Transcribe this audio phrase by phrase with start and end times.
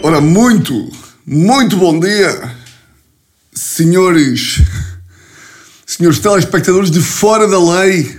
[0.00, 0.92] Ora, muito,
[1.26, 2.54] muito bom dia,
[3.52, 4.62] senhores,
[5.84, 8.16] senhores telespectadores de Fora da Lei,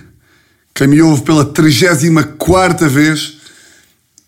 [0.74, 3.38] quem me ouve pela 34 vez,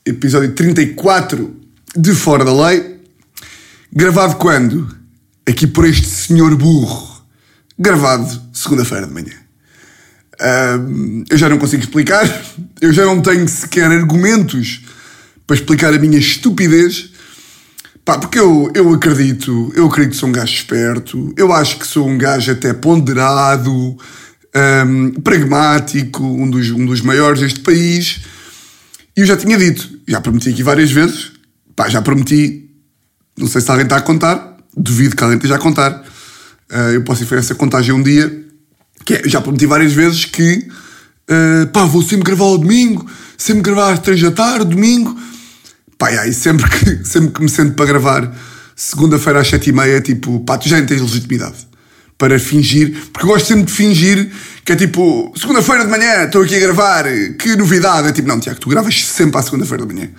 [0.05, 1.53] episódio 34
[1.93, 3.01] de Fora da Lei,
[3.91, 4.95] gravado quando?
[5.45, 7.21] Aqui por este senhor burro,
[7.77, 9.38] gravado segunda-feira de manhã.
[10.39, 12.25] Ahm, eu já não consigo explicar,
[12.79, 14.81] eu já não tenho sequer argumentos
[15.45, 17.11] para explicar a minha estupidez.
[18.05, 21.85] Pá, porque eu, eu acredito, eu acredito que sou um gajo esperto, eu acho que
[21.85, 23.97] sou um gajo até ponderado,
[24.55, 28.21] ahm, pragmático, um dos, um dos maiores deste país.
[29.15, 31.33] E eu já tinha dito, já prometi aqui várias vezes,
[31.75, 32.69] pá, já prometi,
[33.37, 36.03] não sei se alguém está a contar, duvido que alguém esteja a contar.
[36.71, 38.48] Ah, eu posso ir fazer essa contagem um dia,
[39.09, 40.67] que é, já prometi várias vezes que
[41.27, 45.19] ah, pá, vou sempre gravar ao domingo, sempre gravar às três da tarde, domingo.
[45.97, 48.31] Pá, e aí sempre que, sempre que me sento para gravar
[48.75, 51.67] segunda-feira às sete e meia, tipo, pá, tu já não tens legitimidade
[52.19, 54.29] para fingir, porque eu gosto sempre de fingir
[54.63, 57.05] que é tipo, segunda-feira de manhã estou aqui a gravar,
[57.39, 58.09] que novidade.
[58.09, 60.09] É tipo, não, Tiago, tu gravas sempre à segunda-feira de manhã.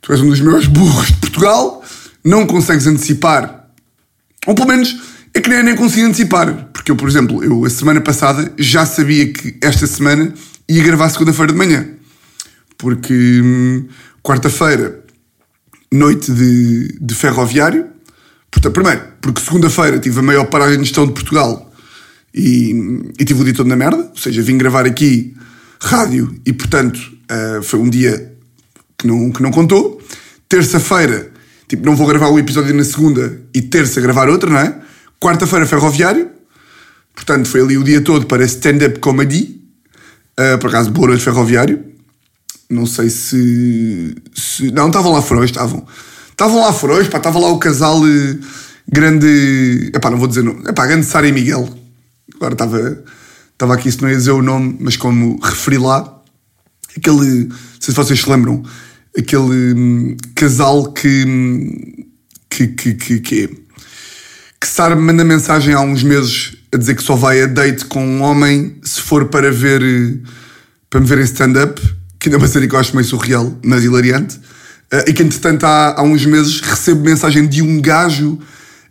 [0.00, 1.84] Tu és um dos maiores burros de Portugal,
[2.24, 3.66] não consegues antecipar,
[4.46, 7.70] ou pelo menos é que nem, nem consigo antecipar, porque eu, por exemplo, eu a
[7.70, 10.32] semana passada já sabia que esta semana
[10.68, 11.88] ia gravar segunda-feira de manhã,
[12.76, 13.88] porque hum,
[14.22, 15.02] quarta-feira,
[15.90, 17.86] noite de, de ferroviário,
[18.50, 21.72] portanto, primeiro, porque segunda-feira tive a maior paragem de gestão de Portugal
[22.34, 22.70] e,
[23.18, 25.34] e tive o dia todo na merda, ou seja, vim gravar aqui
[25.80, 28.32] rádio e, portanto, ah, foi um dia
[28.98, 30.00] que não, que não contou.
[30.48, 31.32] Terça-feira,
[31.66, 34.76] tipo, não vou gravar o episódio na segunda e terça gravar outro, não é?
[35.22, 36.30] Quarta-feira, ferroviário.
[37.14, 39.62] Portanto, foi ali o dia todo para stand-up comedy.
[40.36, 41.80] Ah, por acaso, noite, ferroviário.
[42.68, 44.16] Não sei se.
[44.34, 45.86] se- não, estavam lá frouxos, estavam.
[46.28, 48.36] Estavam lá frouxos, pá, estava lá o casal eh,
[48.90, 49.92] grande.
[49.94, 50.64] Epá, não vou dizer nome.
[50.68, 51.68] Epá, grande Sara e Miguel.
[52.34, 53.04] Agora estava.
[53.52, 56.20] Estava aqui, se não ia dizer o nome, mas como referi lá,
[56.96, 57.44] aquele.
[57.44, 58.64] Não sei se vocês se lembram,
[59.16, 61.24] aquele hum, casal que.
[61.24, 62.06] hum,
[62.50, 62.66] que.
[62.66, 62.94] que.
[62.94, 63.20] que.
[63.20, 63.61] que,
[64.62, 67.84] que Sara me manda mensagem há uns meses a dizer que só vai a date
[67.84, 69.82] com um homem se for para ver.
[69.82, 70.18] eh,
[70.88, 71.80] para me ver em stand-up,
[72.20, 74.38] que ainda é uma série que eu acho meio surreal, mas hilariante.
[74.92, 78.38] eh, e que entretanto há, há uns meses recebo mensagem de um gajo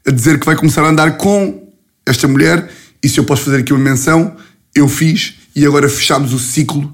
[0.06, 1.72] a dizer que vai começar a andar com
[2.06, 2.70] esta mulher
[3.02, 4.36] e se eu posso fazer aqui uma menção,
[4.76, 6.94] eu fiz e agora fechámos o ciclo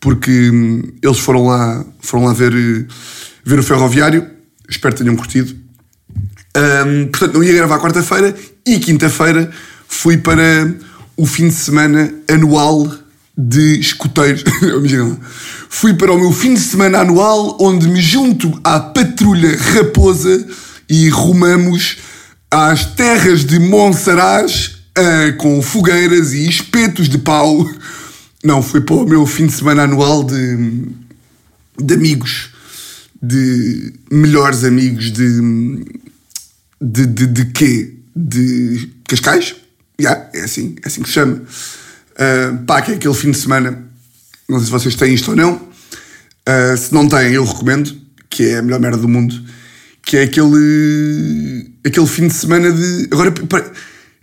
[0.00, 2.86] porque hum, eles foram lá, foram lá ver, eh,
[3.44, 4.26] ver o ferroviário.
[4.70, 5.65] Espero que tenham curtido.
[6.56, 8.34] Hum, portanto, não ia gravar quarta-feira
[8.64, 9.50] e quinta-feira
[9.86, 10.74] fui para
[11.16, 12.90] o fim de semana anual
[13.36, 14.42] de escuteiros.
[14.62, 15.18] Imagina.
[15.68, 20.46] Fui para o meu fim de semana anual onde me junto à patrulha raposa
[20.88, 21.98] e rumamos
[22.50, 27.68] às terras de Monsaraz ah, com fogueiras e espetos de pau.
[28.42, 30.86] Não, foi para o meu fim de semana anual de,
[31.78, 32.50] de amigos,
[33.20, 35.84] de melhores amigos de,
[36.80, 37.94] de, de, de quê?
[38.14, 39.56] De Cascais?
[39.98, 41.34] Já, é assim, é assim que se chama.
[41.36, 43.84] Uh, pá, que é aquele fim de semana,
[44.48, 45.66] não sei se vocês têm isto ou não,
[46.48, 47.92] Uh, se não têm, eu recomendo,
[48.30, 49.34] que é a melhor merda do mundo,
[50.00, 53.08] que é aquele, aquele fim de semana de...
[53.10, 53.34] Agora,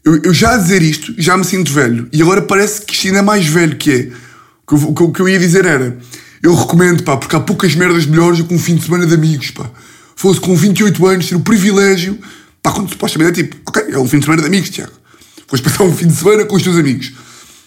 [0.05, 3.07] eu, eu já a dizer isto, já me sinto velho, e agora parece que isto
[3.07, 4.09] ainda é mais velho que é.
[4.71, 5.97] O que que eu ia dizer era,
[6.41, 9.13] eu recomendo, pá, porque há poucas merdas melhores do que um fim de semana de
[9.13, 9.69] amigos, pá.
[10.15, 12.17] Fosse com 28 anos, ter o privilégio,
[12.63, 14.93] pá, quando supostamente é tipo, ok, é um fim de semana de amigos, Tiago.
[15.47, 17.11] Foste passar um fim de semana com os teus amigos.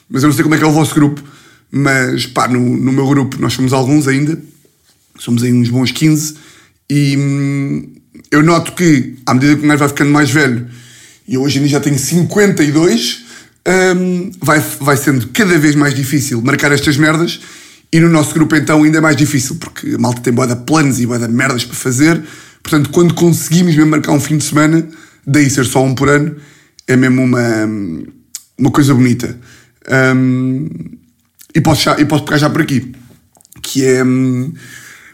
[0.08, 1.22] Mas eu não sei como é que é o vosso grupo,
[1.70, 4.40] mas pá, no, no meu grupo nós somos alguns ainda,
[5.18, 6.34] somos aí uns bons 15,
[6.88, 7.92] e hum,
[8.30, 10.66] eu noto que, à medida que o gajo vai ficando mais velho,
[11.28, 13.25] e eu hoje em dia já tenho 52,
[13.96, 17.40] hum, vai, vai sendo cada vez mais difícil marcar estas merdas,
[17.92, 20.56] e no nosso grupo então ainda é mais difícil, porque a malta tem boa de
[20.64, 22.22] planos e boa de merdas para fazer,
[22.66, 24.84] portanto quando conseguimos mesmo marcar um fim de semana,
[25.24, 26.34] daí ser só um por ano,
[26.86, 27.40] é mesmo uma,
[28.58, 29.38] uma coisa bonita.
[30.16, 30.68] Hum,
[31.54, 32.92] e, posso já, e posso pegar já por aqui,
[33.62, 34.02] que é...
[34.02, 34.52] hum,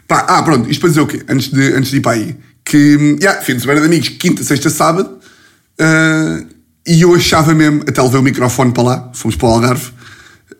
[0.07, 1.21] pá, ah, pronto, isto para dizer o quê?
[1.29, 2.35] Antes de, antes de ir para aí.
[2.65, 5.19] Que, hum, yeah, fim de semana de amigos, quinta, sexta, sábado,
[5.79, 6.43] ah,
[6.87, 9.91] e eu achava mesmo, até levei o microfone para lá, fomos para o Algarve,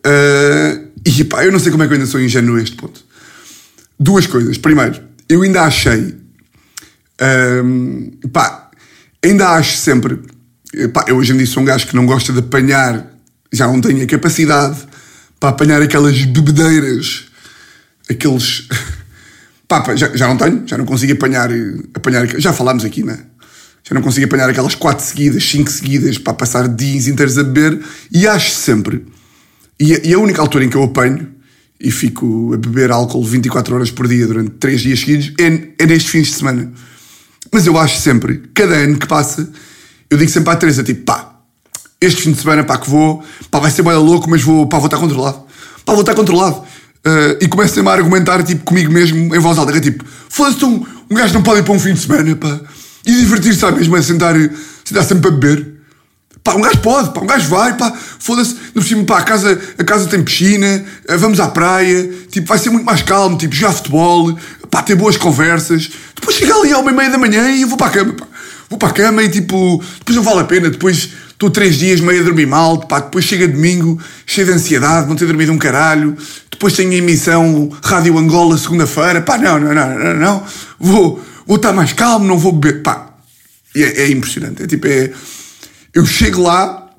[0.06, 2.76] ah, e pá, eu não sei como é que eu ainda sou ingênuo a este
[2.76, 3.04] ponto.
[4.00, 4.60] Duas coisas.
[4.60, 6.23] Primeiro, eu ainda achei
[7.24, 8.70] Ahm, pá,
[9.24, 10.20] ainda acho sempre.
[10.92, 13.08] Pá, eu hoje em dia sou um gajo que não gosta de apanhar,
[13.52, 14.78] já não tenho a capacidade
[15.40, 17.26] para apanhar aquelas bebedeiras,
[18.10, 18.68] aqueles.
[19.68, 21.50] Pá, já, já não tenho, já não consigo apanhar,
[21.94, 22.28] apanhar.
[22.40, 23.20] Já falámos aqui, né?
[23.84, 27.80] Já não consigo apanhar aquelas 4 seguidas, 5 seguidas, para passar dias inteiros a beber.
[28.12, 29.06] E acho sempre.
[29.80, 31.28] E a, e a única altura em que eu apanho
[31.80, 35.86] e fico a beber álcool 24 horas por dia durante 3 dias seguidos é, é
[35.86, 36.72] nestes fins de semana.
[37.54, 39.48] Mas eu acho sempre, cada ano que passa,
[40.10, 41.36] eu digo sempre à Teresa, tipo, pá,
[42.02, 44.80] este fim de semana, pá, que vou, pá, vai ser bem louco, mas vou, pá,
[44.80, 45.44] vou estar controlado.
[45.86, 46.64] Pá, vou estar controlado.
[47.06, 50.04] Uh, e começo sempre a argumentar, tipo, comigo mesmo, em voz alta, que é tipo,
[50.30, 52.60] foda-se, um, um gajo não pode ir para um fim de semana, pá,
[53.06, 54.34] e divertir-se, mesmo, a sentar,
[54.84, 55.74] sentar sempre a beber.
[56.44, 59.62] Pá, um gajo pode, pá, um gajo vai, pá, foda-se, no cima, pá, a casa,
[59.78, 63.54] a casa tem piscina, eh, vamos à praia, tipo, vai ser muito mais calmo, tipo,
[63.54, 64.36] jogar futebol,
[64.74, 65.92] pá, ter boas conversas.
[66.16, 68.14] Depois chega ali à uma e meia da manhã e eu vou para a cama,
[68.14, 68.28] pá.
[68.68, 72.00] Vou para a cama e tipo, depois não vale a pena, depois estou três dias
[72.00, 75.60] meio a dormir mal, pá, depois chega domingo, cheio de ansiedade, não ter dormido um
[75.60, 76.18] caralho,
[76.50, 80.44] depois tenho a emissão Rádio Angola segunda-feira, pá, não, não, não, não, não,
[80.80, 83.10] vou, vou estar mais calmo, não vou beber, pá.
[83.76, 85.12] É, é impressionante, é tipo, é
[85.94, 86.90] eu chego lá,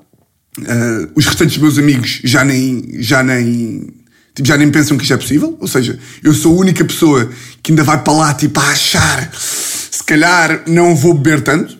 [0.59, 3.93] uh, os restantes meus amigos já nem, já nem,
[4.33, 5.57] tipo, já nem pensam que isto é possível.
[5.59, 7.29] Ou seja, eu sou a única pessoa
[7.65, 11.75] que ainda vai para lá, tipo, a achar, se calhar não vou beber tanto.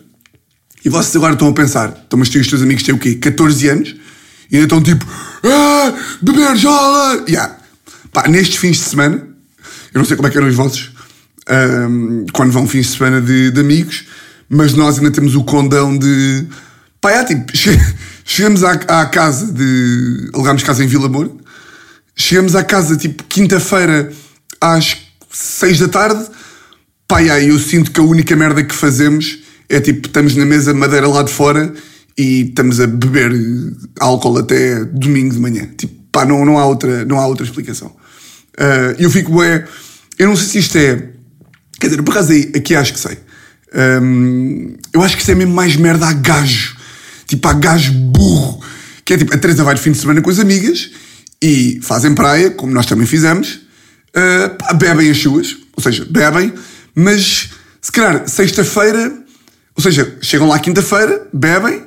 [0.84, 3.14] E vocês agora estão a pensar, então, mas os teus amigos têm o quê?
[3.14, 3.94] 14 anos?
[4.50, 5.06] E ainda estão tipo,
[5.44, 7.24] ah, beber jola!
[7.28, 7.56] Yeah.
[8.12, 9.28] Pá, nestes fins de semana,
[9.94, 10.90] eu não sei como é que eram os vossos,
[11.88, 14.06] um, quando vão fins de semana de, de amigos,
[14.48, 16.48] mas nós ainda temos o condão de
[17.00, 17.52] Pá, é, tipo,
[18.26, 20.30] chegamos à, à, casa de.
[20.34, 21.30] Alugámos casa em Vila Moura.
[22.16, 24.12] Chegamos à casa, tipo, quinta-feira
[24.60, 25.05] às
[25.36, 26.24] seis da tarde.
[27.06, 29.38] Pá, aí eu sinto que a única merda que fazemos
[29.68, 31.72] é tipo, estamos na mesa de madeira lá de fora
[32.16, 33.32] e estamos a beber
[34.00, 35.68] álcool até domingo de manhã.
[35.76, 37.88] Tipo, pá, não, não, há, outra, não há outra explicação.
[38.58, 39.66] Uh, eu fico, é.
[40.18, 41.10] Eu não sei se isto é.
[41.78, 43.18] Quer dizer, por acaso aí, aqui acho que sei.
[44.02, 46.76] Um, eu acho que isto é mesmo mais merda a gajo.
[47.26, 48.60] Tipo, há gajo burro.
[49.04, 50.90] Que é tipo, a Teresa vai de fim de semana com as amigas
[51.42, 53.65] e fazem praia, como nós também fizemos,
[54.16, 56.52] uh, bebem as suas, ou seja, bebem,
[56.94, 59.12] mas se calhar sexta-feira,
[59.76, 61.82] ou seja, chegam lá quinta-feira, bebem,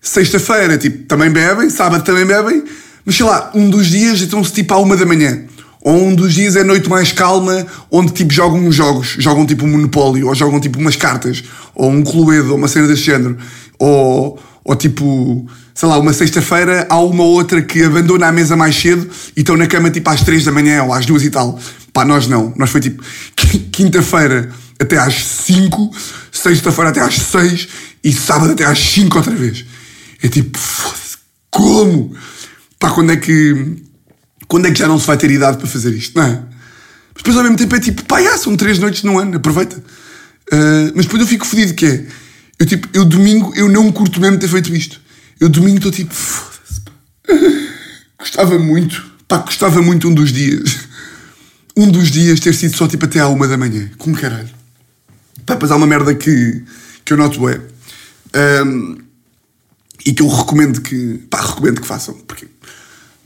[0.00, 2.64] sexta-feira tipo, também bebem, sábado também bebem,
[3.04, 5.44] mas sei lá, um dos dias estão-se tipo à uma da manhã.
[5.82, 9.66] Ou um dos dias é noite mais calma, onde tipo jogam uns jogos, jogam tipo
[9.66, 11.44] um Monopólio, ou jogam tipo umas cartas,
[11.74, 13.36] ou um Cluedo, ou uma cena desse género.
[13.78, 18.56] Ou, ou tipo, sei lá, uma sexta-feira há uma ou outra que abandona a mesa
[18.56, 21.30] mais cedo e estão na cama tipo às três da manhã ou às duas e
[21.30, 21.60] tal.
[21.92, 22.52] Pá, nós não.
[22.56, 23.02] Nós foi tipo
[23.70, 24.50] quinta-feira
[24.80, 25.90] até às cinco,
[26.32, 27.68] sexta-feira até às seis
[28.02, 29.66] e sábado até às cinco outra vez.
[30.22, 31.18] É tipo, foda-se,
[31.50, 32.16] como?
[32.78, 33.82] Pá, quando é que.
[34.48, 36.30] Quando é que já não se vai ter idade para fazer isto, não é?
[36.30, 39.76] Mas depois ao mesmo tempo é tipo, pá, já, são três noites no ano, aproveita.
[39.76, 42.06] Uh, mas depois eu fico fodido que é
[42.58, 45.00] eu, tipo, eu domingo, eu não curto mesmo ter feito isto.
[45.40, 46.92] Eu domingo estou tipo, foda-se, pá.
[48.18, 50.88] Gostava muito, pá, gostava muito um dos dias.
[51.76, 53.90] Um dos dias ter sido só tipo até à uma da manhã.
[53.98, 54.50] Como caralho.
[55.44, 56.62] Pá, mas há uma merda que,
[57.04, 57.60] que eu noto é.
[58.64, 58.96] Um,
[60.06, 61.18] e que eu recomendo que.
[61.28, 62.14] Pá, recomendo que façam.
[62.14, 62.46] Porque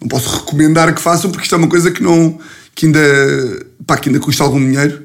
[0.00, 2.38] não posso recomendar que façam porque isto é uma coisa que não.
[2.74, 3.00] que ainda.
[3.86, 5.04] pá, que ainda custa algum dinheiro.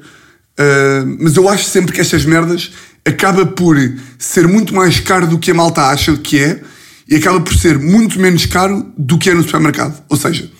[0.58, 2.70] Uh, mas eu acho sempre que estas merdas
[3.04, 3.76] acaba por
[4.18, 6.60] ser muito mais caro do que a malta acha que é
[7.08, 10.02] e acaba por ser muito menos caro do que é no supermercado.
[10.08, 10.50] Ou seja,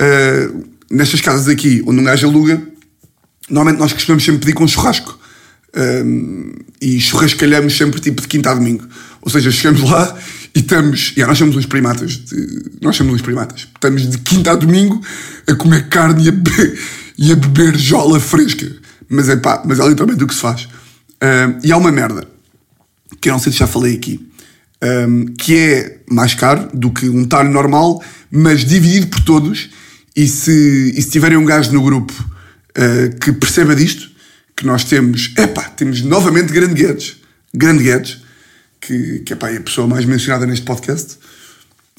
[0.00, 2.60] uh, nestas casas aqui onde um gajo aluga,
[3.48, 5.20] normalmente nós costumamos sempre pedir com churrasco.
[5.74, 8.86] Um, ah, e churrascalhamos sempre tipo de quinta a domingo.
[9.22, 10.18] Ou seja, chegamos lá
[10.54, 11.12] e estamos.
[11.12, 12.16] Yeah, nós somos uns primatas.
[12.18, 13.68] De, nós somos uns primatas.
[13.74, 15.00] Estamos de quinta a domingo
[15.48, 16.78] a comer carne e a, be,
[17.16, 18.70] e a beber jola fresca.
[19.08, 20.68] Mas é pá, mas é literalmente o que se faz.
[21.22, 22.26] Uh, e há uma merda,
[23.20, 24.28] que eu não sei se já falei aqui,
[24.82, 29.70] um, que é mais caro do que um talho normal, mas dividido por todos.
[30.16, 34.10] E se, e se tiverem um gajo no grupo uh, que perceba disto,
[34.56, 37.16] que nós temos, epá, temos novamente Grande Guedes,
[37.54, 38.18] Grande Guedes,
[38.80, 41.16] que, que epá, é a pessoa mais mencionada neste podcast,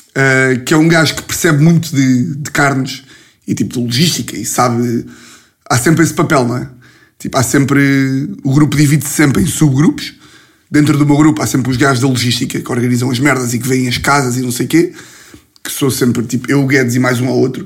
[0.09, 3.03] uh, que é um gajo que percebe muito de, de carnes
[3.47, 5.05] e tipo de logística e sabe.
[5.69, 6.69] Há sempre esse papel, não é?
[7.19, 8.29] Tipo, há sempre.
[8.43, 10.13] O grupo divide-se sempre em subgrupos.
[10.69, 13.59] Dentro do meu grupo há sempre os gajos da logística que organizam as merdas e
[13.59, 14.93] que vêm as casas e não sei o quê.
[15.63, 17.65] Que sou sempre tipo eu, Guedes e mais um ao outro.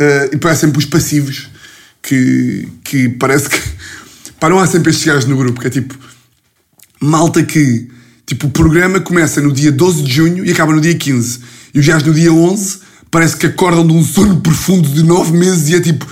[0.00, 1.50] Uh, e depois há sempre os passivos
[2.02, 3.60] que, que parece que.
[4.40, 5.94] Pá, não há sempre estes gajos no grupo, que é tipo.
[7.00, 7.88] Malta que.
[8.24, 11.38] Tipo, o programa começa no dia 12 de junho e acaba no dia 15.
[11.74, 12.78] E os gajos no dia 11
[13.10, 16.06] parece que acordam de um sono profundo de 9 meses e é tipo.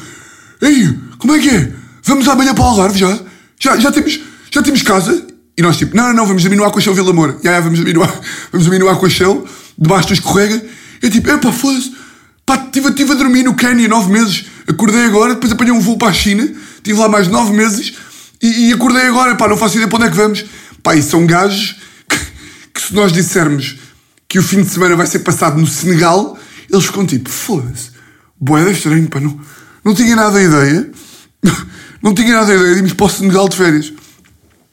[0.61, 1.80] Ei, como é que é?
[2.11, 3.19] Vamos amanhã para o Algarve já?
[3.59, 5.27] Já, já, temos, já temos casa?
[5.57, 7.39] E nós tipo, não, não, não, vamos mim no Aquachel Vila Moura.
[7.43, 7.85] Já, já, vamos no,
[8.51, 9.47] vamos a mim no Aquachel,
[9.79, 10.63] debaixo do escorrega.
[11.01, 11.95] Eu tipo, epá, foda-se.
[12.45, 14.47] Pá, estive tive a dormir no Quênia nove meses.
[14.67, 16.43] Acordei agora, depois apanhei um voo para a China.
[16.77, 17.95] Estive lá mais nove meses.
[18.43, 20.45] E, e acordei agora, pá, não faço ideia para onde é que vamos.
[20.83, 21.77] Pá, e são gajos
[22.09, 22.17] que,
[22.75, 23.77] que se nós dissermos
[24.29, 26.37] que o fim de semana vai ser passado no Senegal,
[26.69, 27.91] eles ficam tipo, foda-se.
[28.41, 29.39] Boeda estranho, pá, não,
[29.85, 30.91] não tinha nada a ideia.
[32.03, 33.93] Não tinha nada a ideia de irmos para o de férias.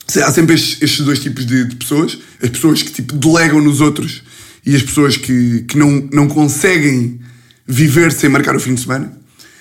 [0.07, 2.17] Sei, há sempre estes, estes dois tipos de, de, pessoas.
[2.41, 4.23] As pessoas que tipo, delegam nos outros
[4.65, 7.19] e as pessoas que, que não, não conseguem
[7.67, 9.11] viver sem marcar o fim de semana.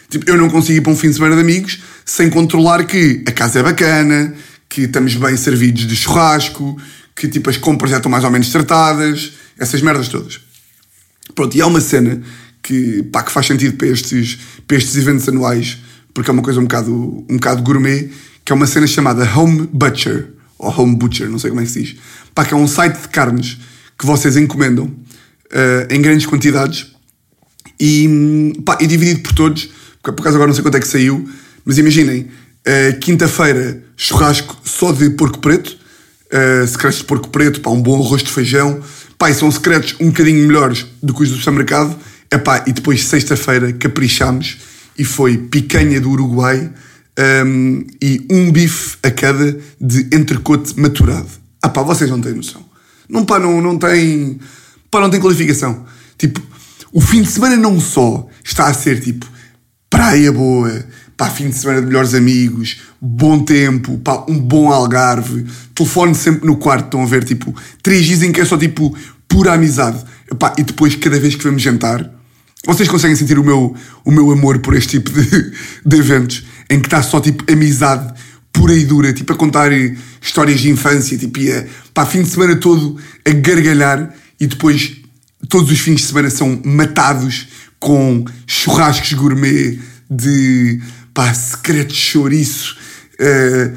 [0.08, 3.24] Tipo, eu não consigo ir para um fim de semana de amigos sem controlar que
[3.26, 4.32] a casa é bacana,
[4.68, 6.80] que estamos bem servidos de churrasco,
[7.14, 10.40] que tipo as compras já estão mais ou menos tratadas, essas merdas todas.
[11.34, 12.22] Pronto, e há uma cena
[12.62, 15.78] que, pá, que faz sentido para estes, para estes eventos anuais,
[16.16, 18.10] porque é uma coisa um bocado, um bocado gourmet,
[18.42, 21.70] que é uma cena chamada Home Butcher, ou Home Butcher, não sei como é que
[21.70, 21.96] se diz.
[22.34, 23.58] Pá, que é um site de carnes
[23.98, 26.86] que vocês encomendam uh, em grandes quantidades
[27.78, 29.68] e, pá, e dividido por todos,
[30.02, 31.28] porque por acaso agora não sei quanto é que saiu,
[31.66, 35.76] mas imaginem, uh, quinta-feira churrasco só de porco preto,
[36.32, 38.80] uh, secretos de porco preto, pá, um bom arroz de feijão,
[39.18, 41.94] pá, e são secretos um bocadinho melhores do que os do supermercado,
[42.32, 44.58] Epá, e depois sexta-feira caprichámos
[44.98, 46.70] e foi picanha do Uruguai
[47.44, 51.28] um, e um bife a cada de entrecote maturado.
[51.62, 52.64] Ah pá, vocês não têm noção.
[53.08, 54.38] Não pá, não, não tem...
[54.90, 55.84] Pá, não tem qualificação.
[56.18, 56.40] Tipo,
[56.92, 59.26] o fim de semana não só está a ser tipo
[59.90, 60.84] praia boa,
[61.16, 66.46] pá, fim de semana de melhores amigos, bom tempo, pá, um bom algarve, telefone sempre
[66.46, 68.96] no quarto, estão a ver, tipo, três dias em que é só tipo
[69.28, 70.04] pura amizade.
[70.30, 72.10] Epá, e depois, cada vez que vamos jantar,
[72.66, 75.52] vocês conseguem sentir o meu, o meu amor por este tipo de,
[75.84, 78.12] de eventos em que está só tipo amizade
[78.52, 79.70] pura e dura, tipo a contar
[80.20, 81.38] histórias de infância, tipo,
[81.94, 84.96] para fim de semana todo a gargalhar e depois
[85.48, 89.78] todos os fins de semana são matados com churrascos gourmet
[90.10, 90.80] de
[91.12, 92.76] pá, secreto chouriço,
[93.20, 93.76] uh,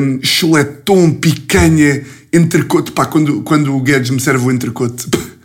[0.00, 2.02] um, chuletom, picanha,
[2.32, 2.92] entrecote.
[2.92, 5.06] Pá, quando, quando o Guedes me serve o entrecote,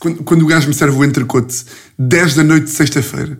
[0.00, 1.64] quando, quando o gajo me serve o entrecote
[1.98, 3.38] 10 da noite de sexta-feira,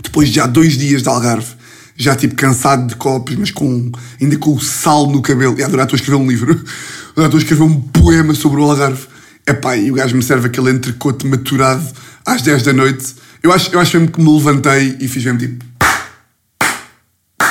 [0.00, 1.52] depois de já dois dias de Algarve,
[1.96, 3.90] já tipo cansado de copos, mas com,
[4.20, 6.52] ainda com o sal no cabelo, e adorar estou a escrever um livro,
[7.12, 9.06] adorar estou a escrever um poema sobre o Algarve.
[9.46, 11.86] Epá, e o gajo me serve aquele entrecote maturado
[12.24, 13.14] às 10 da noite.
[13.42, 15.64] Eu acho, eu acho mesmo que me levantei e fiz mesmo tipo.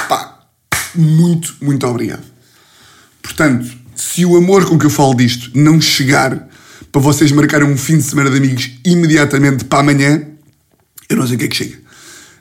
[0.10, 0.40] Pá,
[0.96, 2.24] muito, muito obrigado.
[3.22, 6.50] Portanto, se o amor com que eu falo disto não chegar
[6.94, 10.22] para vocês marcarem um fim de semana de amigos imediatamente para amanhã,
[11.10, 11.78] eu não sei o que é que chega.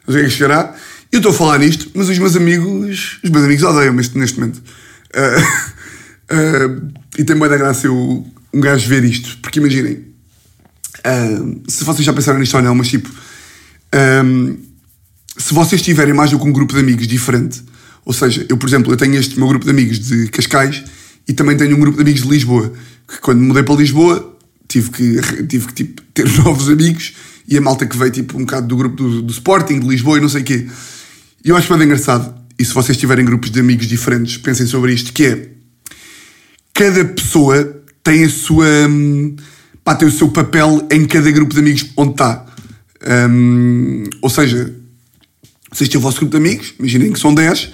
[0.06, 0.76] Não sei o que é que chegará.
[1.10, 4.62] Eu estou a falar nisto, mas os meus amigos, os meus amigos odeiam-me neste momento.
[5.16, 5.40] Uh,
[6.34, 10.04] uh, e tem muita graça eu, um gajo ver isto, porque imaginem,
[10.98, 13.10] uh, se vocês já pensaram nisto ou não, mas tipo,
[15.38, 17.62] se vocês tiverem mais do que um grupo de amigos diferente,
[18.04, 20.84] ou seja, eu, por exemplo, eu tenho este meu grupo de amigos de Cascais
[21.26, 22.70] e também tenho um grupo de amigos de Lisboa,
[23.08, 24.31] que quando mudei para Lisboa
[24.72, 27.14] tive que, tive que tipo, ter novos amigos
[27.46, 30.18] e a malta que veio tipo, um bocado do grupo do, do Sporting, de Lisboa
[30.18, 30.66] e não sei o quê.
[31.44, 34.92] E eu acho bem engraçado, e se vocês tiverem grupos de amigos diferentes, pensem sobre
[34.92, 35.48] isto, que é
[36.72, 39.36] cada pessoa tem a sua hum,
[39.84, 42.46] pá, tem o seu papel em cada grupo de amigos onde está.
[43.28, 44.72] Um, ou seja,
[45.72, 47.70] vocês têm o vosso grupo de amigos, imaginem que são 10,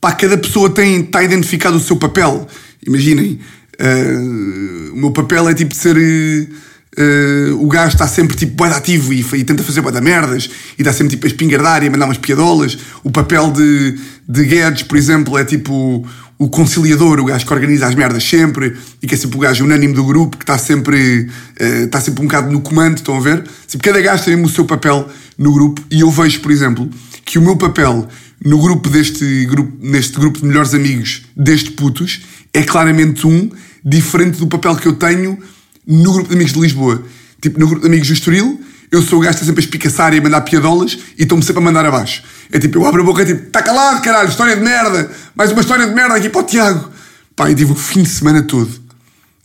[0.00, 2.46] pá, cada pessoa tem, está identificado o seu papel.
[2.84, 3.38] Imaginem,
[3.82, 5.96] Uh, o meu papel é tipo ser.
[5.96, 10.82] Uh, o gajo está sempre tipo bem ativo e, e, tenta fazer da merdas e
[10.82, 12.78] dá sempre tipo a espingardar e a mandar umas piadolas.
[13.02, 13.98] O papel de,
[14.28, 16.06] de Guedes, por exemplo, é tipo
[16.38, 19.64] o conciliador, o gajo que organiza as merdas sempre e que é sempre o gajo
[19.64, 21.28] unânime do grupo, que está sempre,
[21.60, 23.42] uh, está sempre um bocado no comando, estão a ver?
[23.66, 25.08] Tipo, cada gajo tem o seu papel
[25.38, 26.88] no grupo e eu vejo, por exemplo,
[27.24, 28.06] que o meu papel
[28.44, 32.20] no grupo deste grupo, neste grupo de melhores amigos deste putos
[32.52, 33.50] é claramente um
[33.84, 35.38] diferente do papel que eu tenho
[35.86, 37.02] no grupo de amigos de Lisboa.
[37.40, 39.64] Tipo, no grupo de amigos do Estoril, eu sou o gajo que está sempre a
[39.64, 42.22] espicaçar e a mandar piadolas e estão-me sempre a mandar abaixo.
[42.52, 45.50] É tipo, eu abro a boca e tipo, está calado, caralho, história de merda, mais
[45.50, 46.90] uma história de merda aqui para o Tiago.
[47.34, 48.70] Pá, e tive o fim de semana todo.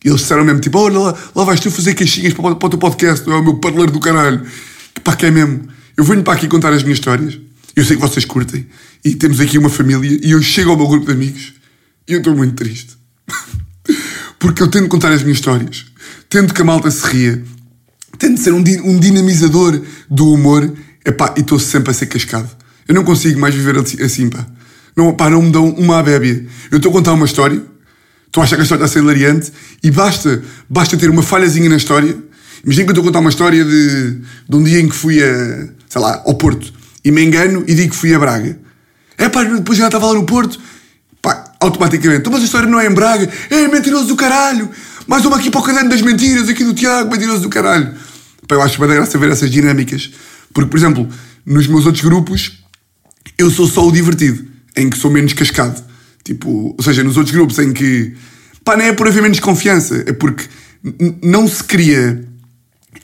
[0.03, 2.69] E eles disseram mesmo, tipo, olha lá, lá vais tu fazer queixinhas para, para o
[2.69, 4.45] teu podcast, é o meu padeleiro do caralho.
[5.01, 5.67] Pá, que é mesmo.
[5.95, 7.39] Eu venho para aqui contar as minhas histórias,
[7.73, 8.67] eu sei que vocês curtem,
[9.03, 11.53] e temos aqui uma família, e eu chego ao meu grupo de amigos,
[12.07, 12.96] e eu estou muito triste.
[14.39, 15.85] Porque eu tento contar as minhhas histórias,
[16.29, 17.43] tento que a malta se ria,
[18.17, 20.71] tento ser um, um dinamizador do humor,
[21.05, 22.49] epá, e estou sempre a ser cascado.
[22.87, 24.45] Eu não consigo mais viver assim, pá.
[24.95, 26.45] não, pá, não me dão uma abébia.
[26.71, 27.61] Eu estou a contar uma história,
[28.25, 29.51] estou a achar que a história está a ser hilariante,
[29.83, 32.15] e basta, basta ter uma falhazinha na história.
[32.63, 35.21] Imagina que eu estou a contar uma história de, de um dia em que fui
[35.23, 38.59] a, sei lá, ao Porto, e me engano e digo que fui a Braga.
[39.17, 40.59] É pá, depois já estava lá no Porto,
[41.59, 42.29] automaticamente.
[42.29, 44.69] Mas a história não é em Braga, é mentiroso do caralho.
[45.07, 47.93] Mais uma aqui para o caderno das mentiras, aqui do Tiago, mentiroso do caralho.
[48.47, 50.11] Pá, eu acho bem graça ver essas dinâmicas.
[50.53, 51.07] Porque, por exemplo,
[51.45, 52.63] nos meus outros grupos,
[53.37, 54.45] eu sou só o divertido,
[54.75, 55.81] em que sou menos cascado.
[56.23, 58.13] Tipo, ou seja, nos outros grupos em que,
[58.63, 60.45] pá, não é por haver menos confiança, é porque
[61.21, 62.23] não se cria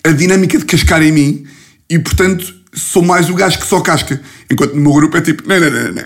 [0.04, 1.46] a dinâmica de cascar em mim
[1.90, 4.22] e, portanto, sou mais o gajo que só casca.
[4.50, 6.04] Enquanto no meu grupo é tipo, não, não, não, não.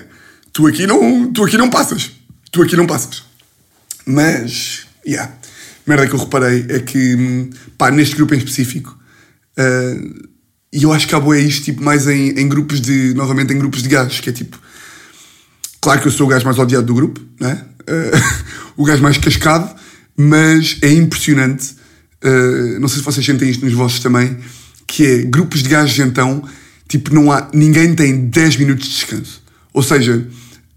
[0.53, 2.11] Tu aqui não, tu aqui não passas.
[2.51, 3.23] Tu aqui não passas.
[4.05, 5.33] Mas, yeah.
[5.85, 8.97] Merda que eu reparei é que, pá, neste grupo em específico,
[9.57, 10.27] uh,
[10.71, 13.57] e eu acho que há boa isto, tipo, mais em, em grupos de, novamente em
[13.57, 14.59] grupos de gajos, que é tipo,
[15.79, 17.65] claro que eu sou o gajo mais odiado do grupo, né?
[17.81, 18.51] Uh,
[18.81, 19.73] o gajo mais cascado,
[20.15, 21.75] mas é impressionante,
[22.23, 24.37] uh, não sei se vocês sentem isto nos vossos também,
[24.85, 26.43] que é grupos de gajos então,
[26.87, 29.41] tipo, não há, ninguém tem 10 minutos de descanso.
[29.73, 30.27] Ou seja,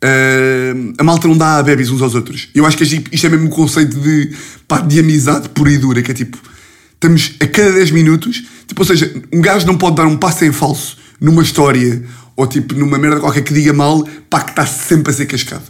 [0.05, 2.49] uh, a malta não dá a bebis uns aos outros.
[2.55, 4.35] Eu acho que isto é mesmo o conceito de,
[4.67, 6.39] pá, de amizade pura e dura, que é tipo,
[6.95, 10.45] estamos a cada 10 minutos, tipo, ou seja, um gajo não pode dar um passo
[10.45, 12.03] em falso numa história
[12.37, 15.65] ou tipo numa merda qualquer que diga mal, pá, que está sempre a ser cascado.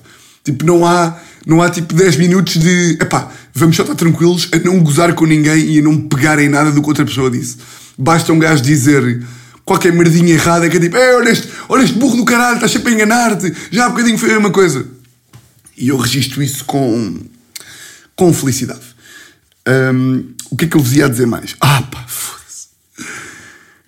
[0.44, 4.58] Tipo, não há, não há tipo 10 minutos de, epá, vamos só estar tranquilos a
[4.58, 7.56] não gozar com ninguém e a não pegar em nada do que outra pessoa disse.
[7.99, 9.22] Basta um gajo dizer
[9.70, 12.72] qualquer merdinha errada que é tipo, é, olha este, olha este burro do caralho, estás
[12.72, 14.84] sempre a enganar-te, já há bocadinho foi a mesma coisa.
[15.76, 17.20] E eu registro isso com,
[18.16, 18.80] com felicidade.
[19.68, 21.54] Um, o que é que eu vos ia dizer mais?
[21.60, 22.66] Ah, pá, foda-se.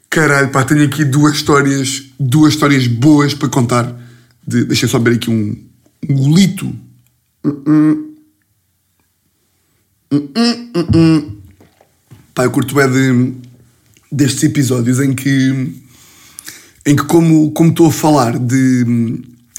[0.08, 3.92] Caralho, pá, tenho aqui duas histórias, duas histórias boas para contar.
[4.46, 5.66] De, deixa eu só ver aqui um,
[6.08, 6.66] um golito.
[7.44, 8.12] Uh -uh.
[10.12, 11.32] Uh
[12.32, 13.34] pá, eu curto é de
[14.12, 15.74] destes episódios em que,
[16.84, 18.84] em que como, como estou a falar de,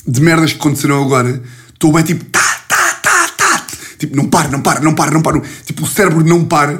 [0.07, 1.41] de merdas que aconteceram agora,
[1.73, 3.67] estou bem tipo tá, tá, tá, tá.
[3.97, 5.41] Tipo, não para, não para, não para, não para.
[5.65, 6.75] Tipo, o cérebro não para.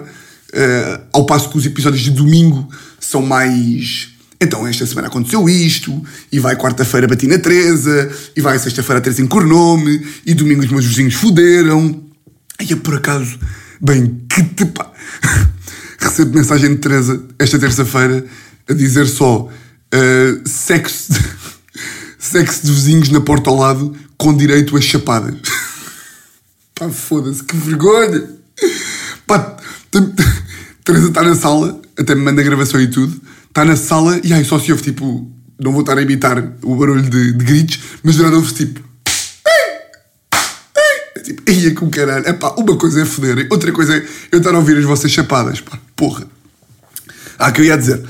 [0.54, 4.10] Uh, ao passo que os episódios de domingo são mais.
[4.40, 9.02] Então, esta semana aconteceu isto, e vai quarta-feira bati na Teresa, e vai sexta-feira a
[9.02, 12.04] Teresa encornou-me, e domingo os meus vizinhos fuderam.
[12.60, 13.40] E é por acaso,
[13.82, 14.92] bem, que te pá.
[16.13, 18.23] recebo mensagem de Teresa esta terça-feira
[18.69, 21.12] a dizer só uh, sexo,
[22.19, 25.36] sexo de vizinhos na porta ao lado com direito a chapadas.
[26.76, 28.30] Pá, foda-se, que vergonha!
[29.26, 29.58] Pá,
[30.84, 34.34] Teresa está na sala, até me manda a gravação e tudo, está na sala e
[34.34, 35.28] aí só se ouve tipo,
[35.60, 38.93] não vou estar a imitar o barulho de, de gritos, mas já ouve tipo.
[41.48, 42.28] Ia com caralho.
[42.28, 45.12] É pá, uma coisa é foder, outra coisa é eu estar a ouvir as vossas
[45.12, 46.26] chapadas, pá porra.
[47.38, 48.04] Ah, que eu ia dizer.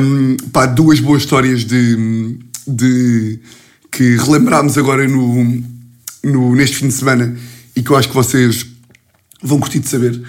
[0.00, 3.40] Um, pá, duas boas histórias de, de
[3.90, 5.62] que relembrámos agora no,
[6.22, 7.36] no, neste fim de semana
[7.76, 8.66] e que eu acho que vocês
[9.42, 10.20] vão curtir de saber.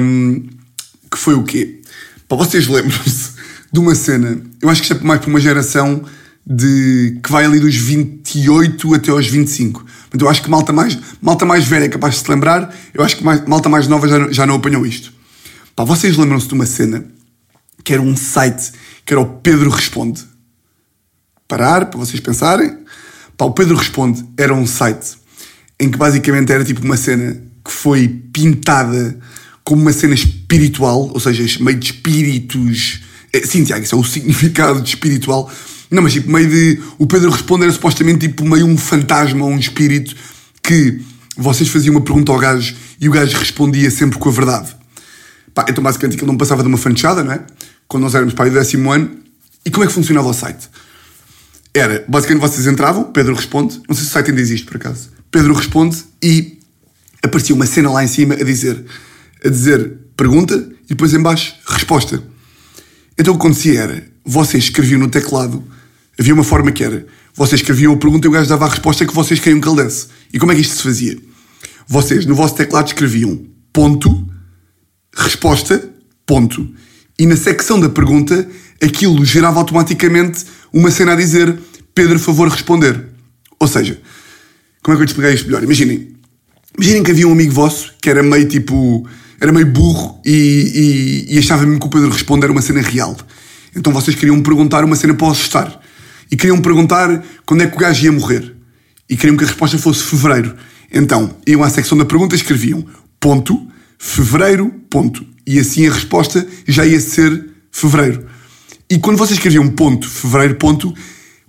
[0.00, 0.48] Um,
[1.10, 1.80] que foi o quê?
[2.28, 3.32] Pá, vocês lembram-se
[3.72, 6.04] de uma cena, eu acho que isto é mais para uma geração
[6.52, 9.86] de que vai ali dos 28 até aos 25.
[10.12, 13.04] Mas eu acho que malta mais, malta mais velha é capaz de se lembrar, eu
[13.04, 15.12] acho que mais, malta mais nova já, já não apanhou isto.
[15.76, 17.04] Pá, vocês lembram-se de uma cena
[17.84, 18.72] que era um site
[19.06, 20.24] que era o Pedro Responde?
[21.46, 22.78] Parar, para vocês pensarem.
[23.36, 25.18] Pá, o Pedro Responde era um site
[25.78, 29.18] em que basicamente era tipo uma cena que foi pintada
[29.62, 33.02] como uma cena espiritual, ou seja, meio de espíritos.
[33.32, 35.48] É, sim, Tiago, isso é o significado de espiritual.
[35.90, 36.80] Não, mas tipo, meio de.
[36.98, 40.14] O Pedro Responde era supostamente tipo meio um fantasma ou um espírito
[40.62, 41.00] que
[41.36, 44.76] vocês faziam uma pergunta ao gajo e o gajo respondia sempre com a verdade.
[45.54, 47.40] Pá, então basicamente aquilo não passava de uma fanchada, não é?
[47.88, 49.10] Quando nós éramos para o décimo ano.
[49.64, 50.68] E como é que funcionava o site?
[51.74, 55.10] Era, basicamente vocês entravam, Pedro responde, não sei se o site ainda existe por acaso.
[55.30, 56.58] Pedro responde e
[57.22, 58.84] aparecia uma cena lá em cima a dizer,
[59.44, 62.22] a dizer pergunta e depois em baixo resposta.
[63.16, 65.62] Então o que acontecia era, vocês escreviam no teclado,
[66.20, 69.06] havia uma forma que era, vocês escreviam a pergunta e o gajo dava a resposta
[69.06, 70.06] que vocês queriam que ele desse.
[70.32, 71.18] E como é que isto se fazia?
[71.88, 73.40] Vocês no vosso teclado escreviam
[73.72, 74.28] ponto,
[75.16, 75.90] resposta,
[76.26, 76.68] ponto.
[77.18, 78.46] E na secção da pergunta,
[78.82, 81.58] aquilo gerava automaticamente uma cena a dizer
[81.94, 83.02] Pedro, favor responder.
[83.58, 84.00] Ou seja,
[84.82, 85.62] como é que eu te explicar isto melhor?
[85.62, 86.14] Imaginem,
[86.76, 89.06] imaginem que havia um amigo vosso que era meio tipo,
[89.40, 93.16] era meio burro e, e, e achava mesmo que o Pedro responder uma cena real.
[93.74, 95.80] Então vocês queriam perguntar uma cena para o assustar.
[96.30, 98.54] E queriam perguntar quando é que o gajo ia morrer.
[99.08, 100.54] e queriam que a resposta fosse fevereiro.
[100.92, 102.86] Então, iam à secção da pergunta e escreviam
[103.18, 103.60] ponto,
[103.98, 105.26] fevereiro, ponto.
[105.44, 108.26] E assim a resposta já ia ser fevereiro.
[108.88, 110.94] E quando vocês escreviam ponto, fevereiro, ponto,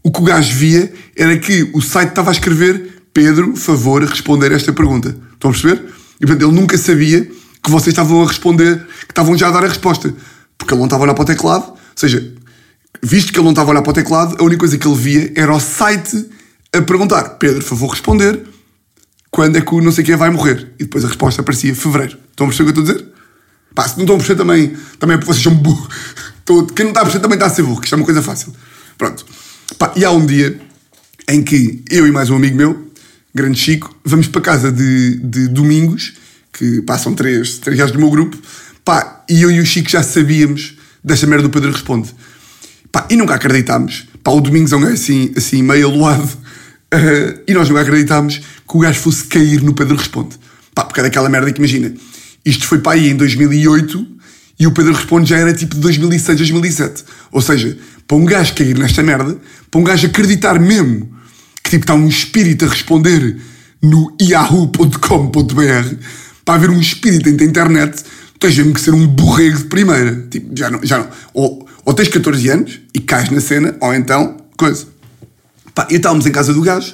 [0.03, 4.51] o que o gajo via era que o site estava a escrever Pedro, favor, responder
[4.51, 5.15] esta pergunta.
[5.33, 5.85] Estão a perceber?
[6.19, 7.29] E portanto ele nunca sabia
[7.63, 10.13] que vocês estavam a responder, que estavam já a dar a resposta.
[10.57, 11.71] Porque ele não estava a olhar para o teclado.
[11.71, 12.33] Ou seja,
[13.01, 14.95] visto que ele não estava a olhar para o teclado, a única coisa que ele
[14.95, 16.29] via era o site
[16.73, 18.41] a perguntar: Pedro, favor, responder
[19.29, 20.73] quando é que o não sei quem vai morrer.
[20.77, 22.17] E depois a resposta aparecia fevereiro.
[22.29, 23.11] Estão a perceber o que eu estou a dizer?
[23.73, 25.87] Pá, se não estão a perceber também, também é porque vocês são burros.
[26.75, 28.21] Quem não está a perceber também está a ser burro, que isto é uma coisa
[28.21, 28.53] fácil.
[28.97, 29.25] Pronto.
[29.77, 30.59] Pá, e há um dia
[31.29, 32.91] em que eu e mais um amigo meu,
[33.33, 36.13] grande Chico, vamos para casa de, de domingos,
[36.51, 38.37] que passam três, três gajos do meu grupo,
[38.83, 42.13] pá, e eu e o Chico já sabíamos desta merda do Pedro Responde.
[42.91, 44.07] Pá, e nunca acreditámos.
[44.23, 46.25] Pá, o Domingos é um gajo assim, assim meio aluado.
[46.93, 50.37] Uh, e nós nunca acreditámos que o gajo fosse cair no Pedro Responde.
[50.73, 51.93] Pá, porque é daquela merda que imagina.
[52.45, 54.07] Isto foi para aí em 2008
[54.59, 57.03] e o Pedro Responde já era tipo de 2006, 2007.
[57.31, 57.77] Ou seja,
[58.07, 59.37] para um gajo cair nesta merda,
[59.69, 61.09] para um gajo acreditar mesmo
[61.63, 63.37] que tipo está um espírito a responder
[63.81, 65.95] no yahoo.com.br,
[66.45, 68.03] para haver um espírito na internet,
[68.39, 70.27] tens mesmo que ser um borrego de primeira.
[70.29, 71.07] Tipo, já não, já não.
[71.33, 74.87] Ou, ou tens 14 anos e cais na cena, ou então, coisa.
[75.73, 76.93] Pá, e estávamos em casa do gajo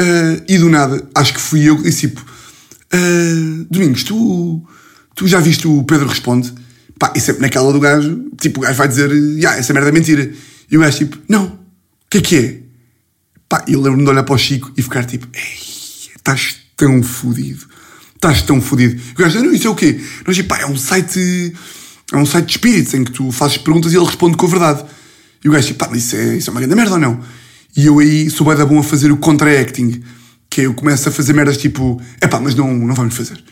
[0.00, 4.62] uh, e do nada, acho que fui eu que disse tipo: uh, Domingos, tu,
[5.14, 6.52] tu já viste o Pedro Responde?
[6.98, 9.92] Pá, e sempre naquela do gajo, tipo, o gajo vai dizer: yeah, essa merda é
[9.92, 10.30] mentira.
[10.70, 11.58] E o gajo tipo: Não, o
[12.10, 12.60] que é que é?
[13.48, 17.66] Pá, eu lembro-me de olhar para o Chico e ficar tipo: Ei, estás tão fodido.
[18.14, 19.00] Estás tão fodido.
[19.12, 19.98] O gajo, não, isso é o quê?
[20.26, 21.54] Nós, pá, é um site.
[22.12, 24.48] É um site de espíritos em que tu fazes perguntas e ele responde com a
[24.48, 24.84] verdade.
[25.44, 27.20] E o gajo, tipo, pá, isso é, isso é uma grande merda ou não?
[27.76, 30.02] E eu aí sou bem da bom a fazer o contra-acting.
[30.48, 33.42] Que é eu começo a fazer merdas tipo, é pá, mas não, não vamos fazer.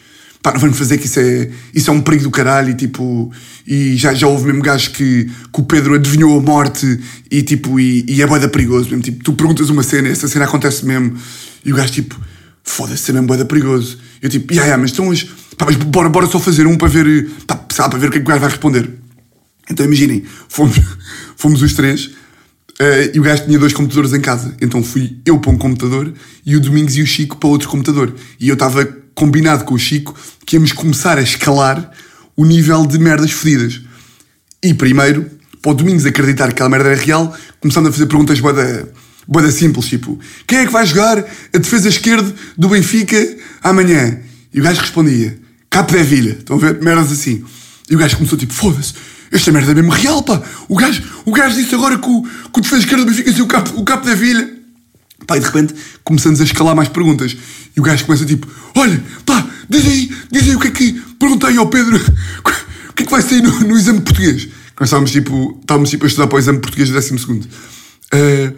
[0.42, 3.32] Pá, não vamos fazer que isso é, isso é um perigo do caralho e tipo,
[3.66, 7.78] e já, já houve mesmo gajos que, que o Pedro adivinhou a morte e tipo,
[7.78, 9.02] e, e é boeda perigoso mesmo.
[9.02, 11.16] Tipo, tu perguntas uma cena, essa cena acontece mesmo,
[11.64, 12.20] e o gajo tipo,
[12.62, 13.98] foda-se, é mesmo boeda perigoso.
[14.20, 16.88] Eu tipo, yeah, yeah, mas estão hoje, pá, mas bora, bora só fazer um para
[16.88, 18.90] ver, pá, para ver o que é que o gajo vai responder.
[19.70, 20.78] Então imaginem, fomos,
[21.36, 22.10] fomos os três
[22.80, 24.54] Uh, e o gajo tinha dois computadores em casa.
[24.60, 26.14] Então fui eu para um computador
[26.46, 28.14] e o Domingos e o Chico para outro computador.
[28.38, 30.14] E eu estava combinado com o Chico
[30.46, 31.90] que íamos começar a escalar
[32.36, 33.80] o nível de merdas fodidas.
[34.62, 35.28] E primeiro,
[35.60, 38.92] para o Domingos acreditar que aquela merda era real, começando a fazer perguntas boeda,
[39.26, 40.16] boeda simples, tipo
[40.46, 44.20] quem é que vai jogar a defesa esquerda do Benfica amanhã?
[44.54, 45.36] E o gajo respondia
[45.70, 46.32] Capo da Vilha.
[46.32, 46.80] Estão a ver?
[46.80, 47.44] Merdas assim.
[47.90, 48.92] E o gajo começou tipo, foda-se,
[49.30, 50.42] esta merda é mesmo real, pá.
[50.68, 53.46] O gajo, o gajo disse agora que o, que defesa esquerda do Benfica é o
[53.46, 54.56] capo, o capo da vilha.
[55.26, 57.36] Pá, e de repente começamos a escalar mais perguntas.
[57.76, 61.02] E o gajo começa tipo, olha, pá, diz aí, diz aí o que é que...
[61.18, 61.96] Perguntei ao Pedro,
[62.90, 64.48] o que é que vai sair no, no exame português?
[64.78, 67.44] Nós estávamos tipo, estávamos tipo a estudar para o exame português do décimo segundo.
[67.44, 68.54] Uh,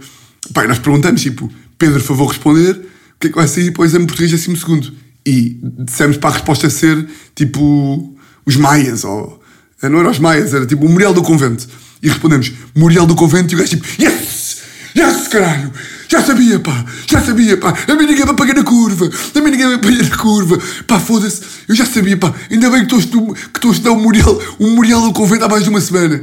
[0.52, 3.82] pá, e nós perguntamos tipo, Pedro, favor responder, o que é que vai sair para
[3.82, 4.92] o exame português décimo segundo?
[5.26, 9.40] E dissemos para a resposta ser tipo os maias ou
[9.88, 11.66] não era os maias, era tipo o Memorial do Convento.
[12.02, 14.58] E respondemos, Memorial do Convento, e o gajo tipo, yes!
[14.96, 15.72] Yes, caralho!
[16.08, 16.84] Já sabia, pá!
[17.06, 17.74] Já sabia, pá!
[17.86, 19.08] A mim ninguém vai pagar na curva!
[19.34, 20.58] A mim ninguém vai pagar na curva!
[20.86, 21.40] Pá, foda-se!
[21.68, 22.34] Eu já sabia, pá!
[22.50, 25.70] Ainda bem que estou a estudar o Memorial, o Memorial do Convento há mais de
[25.70, 26.22] uma semana.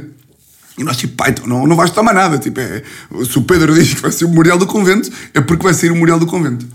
[0.76, 2.38] E nós, tipo, pá, então não, não vais tomar nada.
[2.38, 2.82] Tipo, é,
[3.28, 5.90] se o Pedro diz que vai ser o Memorial do Convento, é porque vai ser
[5.90, 6.66] o Memorial do Convento.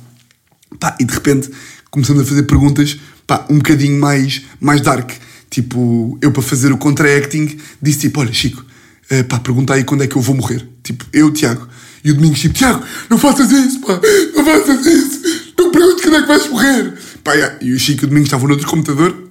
[0.79, 1.49] Pá, e de repente
[1.93, 5.12] começamos a fazer perguntas, pá, um bocadinho mais, mais dark.
[5.47, 8.65] Tipo, eu para fazer o contra-acting disse tipo, olha Chico,
[9.12, 10.67] uh, pá, pergunta aí quando é que eu vou morrer.
[10.82, 11.67] Tipo, eu, Tiago.
[12.03, 14.01] E o Domingos tipo, Tiago, não faças isso, pá,
[14.36, 15.21] não faças isso.
[15.56, 16.93] Não perguntes quando é que vais morrer.
[17.23, 17.34] Pá.
[17.62, 19.29] E o Chico e o Domingos estavam no outro computador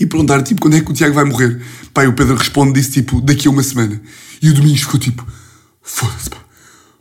[0.00, 1.60] e perguntaram tipo, quando é que o Tiago vai morrer.
[1.92, 4.00] Pá, e o Pedro responde, disse tipo, daqui a uma semana.
[4.40, 5.26] E o Domingos ficou tipo,
[5.82, 6.38] foda-se, pá,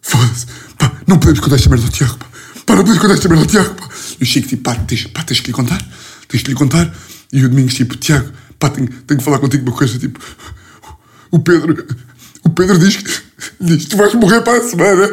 [0.01, 0.45] foda-se,
[0.77, 2.25] pá, não podemos contar esta merda ao Tiago, pá.
[2.65, 3.89] Pá, não podemos contar esta merda ao Tiago, pá.
[4.21, 5.83] E o Chico tipo, pá, tens, pá, tens que lhe contar,
[6.27, 6.95] tens que lhe contar.
[7.33, 10.19] E o Domingos tipo, Tiago, pá, tenho, tenho que falar contigo uma coisa, tipo,
[11.31, 11.87] o Pedro,
[12.43, 13.11] o Pedro diz que,
[13.59, 15.09] diz, tu vais morrer para a semana.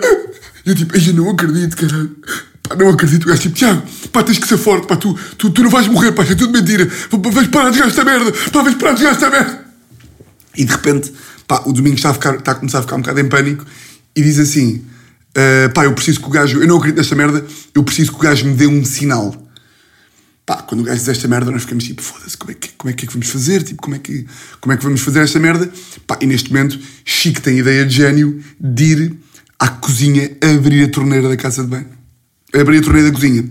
[0.67, 2.15] E eu tipo, eu não acredito, caralho.
[2.63, 3.25] Pá, não acredito.
[3.25, 5.89] O gajo tipo, Tiago, pá, tens que ser forte, pá, tu, tu, tu não vais
[5.89, 6.87] morrer, pá, é tudo mentira.
[7.33, 9.65] Vais parar de gastar merda, pá, vais parar de gastar merda.
[10.55, 11.15] E de repente,
[11.47, 13.65] pá, o Domingos está a, ficar, está a começar a ficar um bocado em pânico
[14.15, 14.85] e diz assim,
[15.37, 18.19] uh, pá, eu preciso que o gajo, eu não acredito nesta merda, eu preciso que
[18.19, 19.35] o gajo me dê um sinal.
[20.45, 22.91] Pá, quando o gajo diz esta merda, nós ficamos tipo, foda-se, como, é que, como
[22.91, 23.63] é que é que vamos fazer?
[23.63, 24.27] Tipo, como é que,
[24.61, 25.71] como é que vamos fazer esta merda?
[26.07, 29.17] Pá, e neste momento, Chico tem a ideia de gênio de ir
[29.59, 31.89] à cozinha abrir a torneira da casa de banho.
[32.55, 33.45] abrir a torneira da cozinha.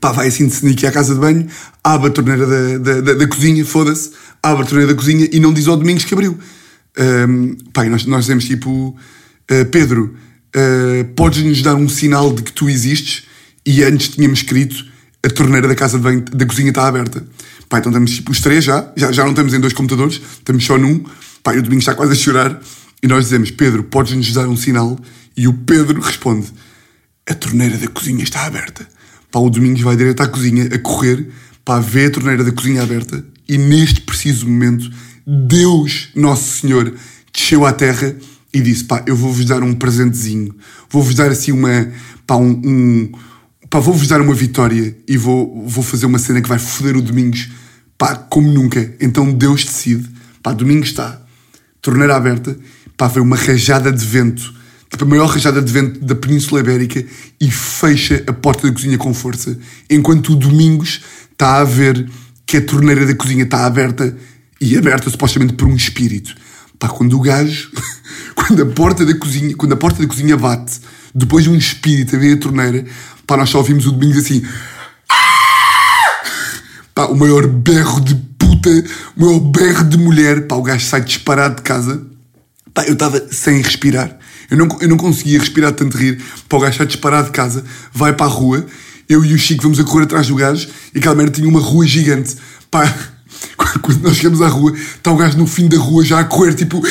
[0.00, 1.48] Pá, vai assim de sneaky à casa de banho,
[1.82, 5.40] abre a torneira da, da, da, da cozinha, foda-se, abre a torneira da cozinha e
[5.40, 6.38] não diz ao Domingos que abriu.
[6.96, 8.90] Um, pá, e nós, nós dizemos tipo,
[9.50, 10.14] uh, Pedro,
[10.56, 13.24] uh, podes-nos dar um sinal de que tu existes?
[13.64, 14.86] E antes tínhamos escrito,
[15.24, 17.24] a torneira da casa de banho, da cozinha está aberta.
[17.68, 20.64] Pá, então estamos tipo os três já, já, já não estamos em dois computadores, estamos
[20.64, 21.04] só num.
[21.42, 22.60] Pá, e o Domingos está quase a chorar.
[23.02, 24.98] E nós dizemos, Pedro, podes-nos dar um sinal?
[25.36, 26.48] E o Pedro responde,
[27.28, 28.86] a torneira da cozinha está aberta.
[29.30, 31.28] Pá, o Domingos vai direto à cozinha a correr,
[31.64, 34.90] pá, vê a torneira da cozinha aberta e neste preciso momento,
[35.26, 36.94] Deus, Nosso Senhor,
[37.32, 38.14] desceu à terra
[38.52, 40.54] e disse, pá, eu vou-vos dar um presentezinho,
[40.90, 41.90] vou-vos dar assim uma,
[42.26, 43.12] pá, um, um
[43.68, 47.02] pá, vou-vos dar uma vitória e vou, vou fazer uma cena que vai foder o
[47.02, 47.50] Domingos,
[47.96, 48.94] pá, como nunca.
[49.00, 50.08] Então Deus decide,
[50.42, 51.20] pá, Domingos está,
[51.82, 52.58] torneira aberta,
[52.96, 54.58] pá, veio uma rajada de vento
[54.90, 57.04] tipo, a maior rajada de vento da Península Ibérica
[57.40, 59.58] e fecha a porta da cozinha com força.
[59.88, 61.00] Enquanto o Domingos
[61.32, 62.08] está a ver
[62.46, 64.16] que a torneira da cozinha está aberta
[64.60, 66.34] e aberta supostamente por um espírito.
[66.78, 67.70] Pá, quando o gajo,
[68.34, 70.80] quando a porta da cozinha, quando a porta da cozinha bate,
[71.14, 72.84] depois de um espírito a ver a torneira,
[73.26, 74.42] pá, nós só ouvimos o Domingos assim.
[76.94, 78.70] Pá, o maior berro de puta,
[79.16, 80.46] o maior berro de mulher.
[80.46, 82.02] Pá, o gajo sai disparado de casa.
[82.74, 84.18] Pá, eu estava sem respirar.
[84.50, 86.22] Eu não, eu não conseguia respirar tanto rir.
[86.48, 88.66] Para o gajo estar disparado de casa, vai para a rua,
[89.08, 91.60] eu e o Chico vamos a correr atrás do gajo e aquela merda tinha uma
[91.60, 92.36] rua gigante.
[92.70, 92.92] Pá,
[93.82, 96.54] quando nós chegamos à rua, está o gajo no fim da rua já a correr,
[96.54, 96.82] tipo.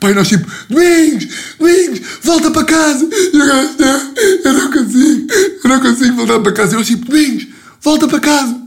[0.00, 3.08] Pai, nós tipo, Domingos, Domingos, volta para casa.
[3.32, 6.74] E o gajo, não, eu não consigo, eu não consigo voltar para casa.
[6.74, 7.46] E eu tipo, Domingos,
[7.82, 8.60] volta para casa.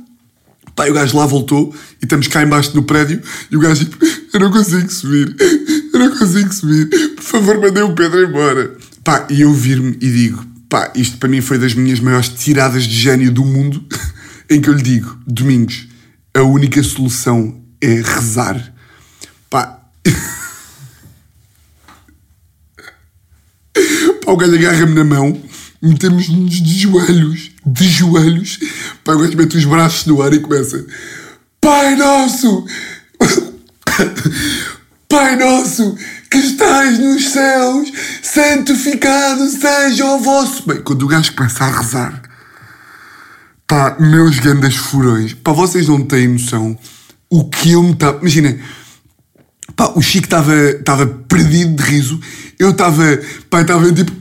[0.75, 3.97] Pai, o gajo lá voltou e estamos cá embaixo no prédio e o gajo tipo,
[4.33, 5.35] eu não consigo subir,
[5.93, 8.75] eu não consigo subir, por favor, mandei o Pedro embora.
[9.03, 12.85] Pá, e eu vir-me e digo, pá, isto para mim foi das minhas maiores tiradas
[12.85, 13.85] de gênio do mundo,
[14.49, 15.87] em que eu lhe digo, Domingos,
[16.33, 18.73] a única solução é rezar.
[19.49, 19.79] Pá.
[24.25, 25.41] pá, o gajo agarra-me na mão,
[25.81, 28.59] metemos-nos de joelhos, de joelhos,
[29.03, 30.85] pá, o gajo mete os braços no ar e começa,
[31.59, 32.65] Pai Nosso!
[35.13, 35.95] Pai nosso
[36.27, 37.91] que estás nos céus,
[38.23, 40.67] santificado seja o vosso.
[40.67, 42.22] Bem, quando o gajo começa a rezar,
[43.73, 46.77] pá, meus grandes furões, pá, vocês não têm noção
[47.27, 48.19] o que eu me estava.
[48.19, 48.59] Imaginem,
[49.75, 52.19] pá, o Chico estava perdido de riso,
[52.59, 53.03] eu estava,
[53.49, 54.11] pá, estava tipo,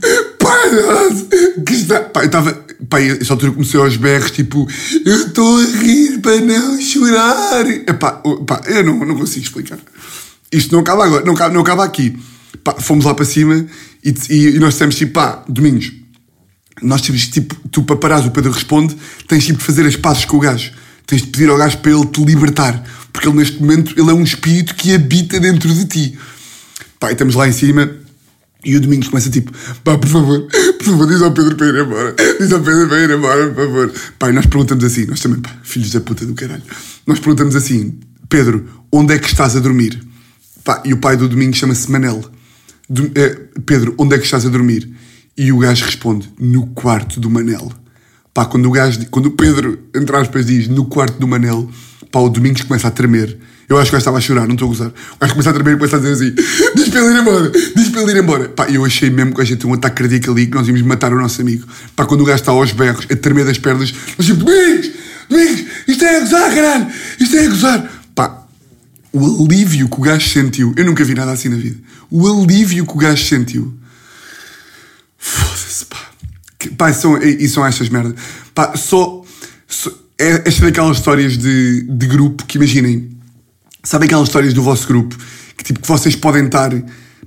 [0.41, 1.27] nosso,
[1.63, 1.85] que.
[2.11, 2.65] Pá, eu estava.
[2.89, 4.67] Pá, essa altura comecei aos berros, tipo,
[5.05, 7.69] eu estou a rir para não chorar.
[7.69, 9.77] Epá, pá, eu não, não consigo explicar.
[10.51, 12.17] Isto não acaba agora, não acaba, não acaba aqui.
[12.63, 13.67] Pá, fomos lá para cima
[14.03, 15.91] e, e, e nós dissemos tipo, pá, Domingos,
[16.81, 18.95] nós temos tipo, tu para parares, o Pedro responde,
[19.27, 20.71] tens tipo de fazer as pazes com o gajo.
[21.05, 22.83] Tens de pedir ao gajo para ele te libertar.
[23.11, 26.17] Porque ele neste momento, ele é um espírito que habita dentro de ti.
[26.99, 28.03] Pá, e estamos lá em cima
[28.65, 29.51] e o Domingos começa tipo,
[29.83, 32.15] pá, por favor, por favor, diz ao Pedro para ir embora.
[32.39, 33.93] Diz ao Pedro para ir embora, por favor.
[34.17, 36.63] Pá, e nós perguntamos assim, nós também, pá, filhos da puta do caralho.
[37.05, 40.01] Nós perguntamos assim, Pedro, onde é que estás a dormir?
[40.63, 42.23] Pá, e o pai do Domingos chama-se Manel.
[42.89, 44.89] Do, é, Pedro, onde é que estás a dormir?
[45.35, 47.71] E o gajo responde, no quarto do Manel.
[48.33, 51.69] Pá, quando o gajo, quando o Pedro, entre aspas, diz no quarto do Manel,
[52.11, 53.37] pá, o Domingos começa a tremer.
[53.67, 54.87] Eu acho que o gajo estava a chorar, não estou a gozar.
[54.87, 56.35] O gajo começa a tremer e começa a dizer assim:
[56.75, 58.49] diz para ele ir embora, diz para ele ir embora.
[58.49, 60.81] Pá, eu achei mesmo que a gente tem um ataque cardíaco ali que nós íamos
[60.83, 61.65] matar o nosso amigo.
[61.95, 64.91] Pá, quando o gajo está aos berros, a tremer das pernas, nós tipo: Domingos,
[65.29, 66.87] Domingos, isto é a gozar, caralho,
[67.19, 68.03] isto é a gozar.
[68.13, 68.45] Pá,
[69.11, 71.77] o alívio que o gajo sentiu, eu nunca vi nada assim na vida.
[72.11, 73.73] O alívio que o gajo sentiu.
[76.63, 78.15] Que, pá, são, e são estas merdas.
[78.55, 79.23] Pá, só.
[79.67, 83.09] só é, esta daquelas histórias de, de grupo que imaginem.
[83.83, 85.17] Sabem aquelas histórias do vosso grupo
[85.57, 86.71] que tipo que vocês podem estar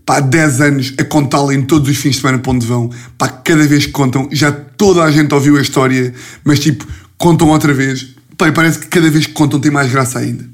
[0.04, 3.28] pá, 10 anos a contá-la em todos os fins de semana para onde vão, pá,
[3.28, 6.86] cada vez que contam, já toda a gente ouviu a história, mas tipo,
[7.18, 10.44] contam outra vez, pá, parece que cada vez que contam tem mais graça ainda.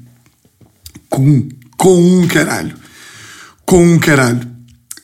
[1.09, 2.75] Com um, com um caralho.
[3.65, 4.47] Com um caralho.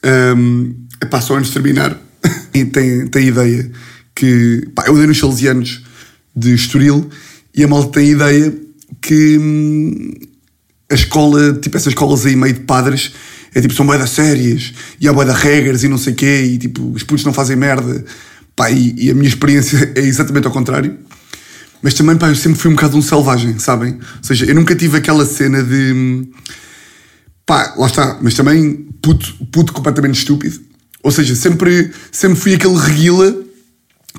[0.03, 1.97] Um, epá, só antes de terminar,
[2.71, 3.71] tem, tem ideia
[4.15, 5.83] que, pá, eu dei nos Salesianos
[6.35, 7.09] de Estoril
[7.55, 8.53] e a malta tem ideia
[9.01, 10.11] que hum,
[10.89, 13.13] a escola, tipo essas escolas aí meio de padres,
[13.53, 16.57] é tipo, são bué das sérias, e há de regras e não sei quê, e
[16.57, 18.03] tipo, os putos não fazem merda.
[18.55, 20.97] Pá, e, e, a minha experiência é exatamente ao contrário.
[21.81, 23.93] Mas também, pá, eu sempre fui um bocado um selvagem, sabem?
[23.93, 26.27] Ou seja, eu nunca tive aquela cena de...
[27.45, 30.59] Pá, lá está, mas também puto, puto completamente estúpido.
[31.01, 33.35] Ou seja, sempre, sempre fui aquele reguila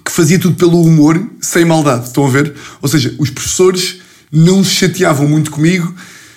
[0.04, 2.06] que fazia tudo pelo humor, sem maldade.
[2.06, 2.54] Estão a ver?
[2.80, 4.00] Ou seja, os professores
[4.32, 5.92] não se chateavam muito comigo,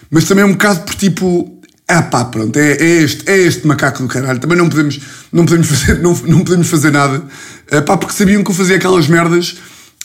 [0.09, 1.49] mas também um bocado por tipo.
[1.87, 4.39] Ah pá, pronto, é, é este, é este macaco do caralho.
[4.39, 4.99] Também não podemos,
[5.31, 7.23] não podemos, fazer, não, não podemos fazer nada.
[7.71, 9.57] Ah, pá, porque sabiam que eu fazia aquelas merdas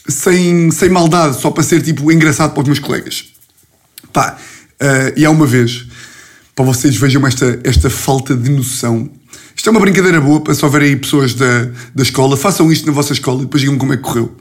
[0.09, 3.27] sem, sem maldade, só para ser tipo engraçado para os meus colegas.
[4.13, 4.37] Pá,
[4.81, 5.87] ah, e há uma vez,
[6.55, 9.11] para vocês vejam esta, esta falta de noção.
[9.59, 12.37] Isto é uma brincadeira boa para só verem aí pessoas da, da escola.
[12.37, 14.33] Façam isto na vossa escola e depois digam-me como é que correu.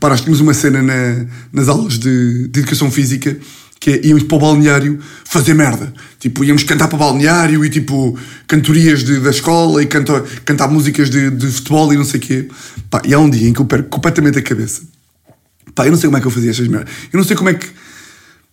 [0.00, 3.36] Pá, nós tínhamos uma cena na, nas aulas de, de educação física
[3.78, 5.92] que é, íamos para o balneário fazer merda.
[6.18, 10.66] Tipo, íamos cantar para o balneário e tipo, cantorias de, da escola e cantar, cantar
[10.68, 12.48] músicas de, de futebol e não sei o quê.
[12.88, 14.80] Pá, e há um dia em que eu perco completamente a cabeça.
[15.74, 16.90] Pá, eu não sei como é que eu fazia estas merdas.
[17.12, 17.66] Eu não sei como é que.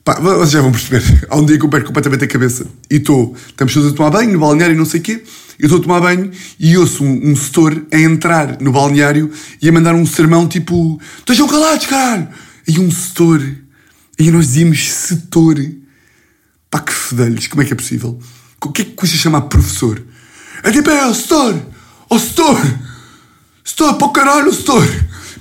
[0.04, 1.28] Pá, vocês já vão perceber.
[1.30, 3.36] Há um dia que eu perco completamente a cabeça e estou.
[3.48, 5.24] Estamos todos a tomar banho no balneário e não sei o quê.
[5.60, 9.70] Eu estou a tomar banho e ouço um, um setor a entrar no balneário e
[9.70, 12.30] a mandar um sermão tipo: Estejam calados, caralho!
[12.68, 13.42] E um setor.
[14.18, 15.60] E nós dizíamos setor.
[16.70, 18.20] Pá, que fedelhos, como é que é possível?
[18.64, 20.02] O que é que custa chamar professor?
[20.64, 21.62] É tipo, é setor!
[22.10, 22.58] O setor!
[23.64, 24.88] Setor, para o caralho, o setor!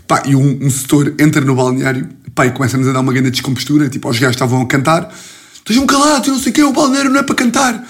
[0.06, 3.30] Pá, e um, um setor entra no balneário pá, e começa-nos a dar uma grande
[3.30, 3.88] descompostura.
[3.88, 5.12] Tipo, os gajos estavam a cantar:
[5.54, 7.86] Estejam calados, eu não sei o que, o balneário não é para cantar.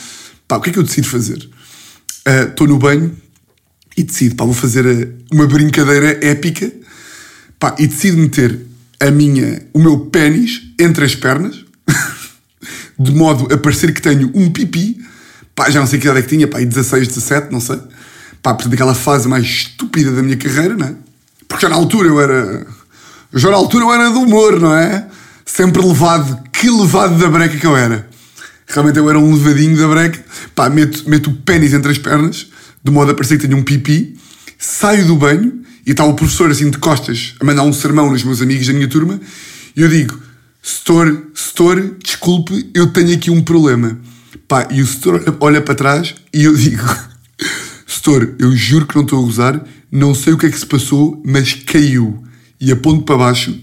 [0.47, 1.49] Pá, o que é que eu decido fazer?
[2.27, 3.17] Estou no banho
[3.97, 6.73] e decido, pá, vou fazer eh, uma brincadeira épica
[7.59, 8.67] pá, e decido meter
[8.99, 11.65] a minha, o meu pênis entre as pernas,
[12.99, 14.99] de modo a parecer que tenho um pipi,
[15.55, 17.79] pá, já não sei que idade é que tinha, pá, 16, 17, não sei,
[18.43, 20.95] pá, portanto aquela fase mais estúpida da minha carreira, não é?
[21.49, 22.67] Porque já na altura eu era,
[23.35, 25.07] já na altura era do humor, não é?
[25.45, 28.09] Sempre levado, que levado da breca que eu era.
[28.67, 32.47] Realmente eu era um levadinho da breca, pá, meto, meto o pênis entre as pernas,
[32.83, 34.17] de modo a parecer que tenho um pipi,
[34.59, 38.23] saio do banho, e está o professor assim de costas a mandar um sermão nos
[38.23, 39.19] meus amigos da minha turma
[39.77, 40.19] e eu digo,
[40.63, 43.99] setor, setor, desculpe, eu tenho aqui um problema.
[44.47, 46.85] Pá, e o setor olha para trás e eu digo,
[47.87, 50.67] setor, eu juro que não estou a gozar, não sei o que é que se
[50.67, 52.23] passou, mas caiu.
[52.61, 53.59] E aponto para baixo,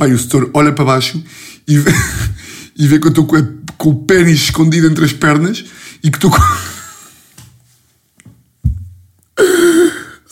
[0.00, 1.22] e o setor olha para baixo
[1.66, 1.90] e vê,
[2.76, 5.64] e vê que eu estou com, o pênis escondido entre as pernas
[6.02, 6.38] e que estou com...